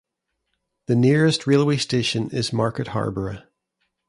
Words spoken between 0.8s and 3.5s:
The nearest railway station is Market Harborough.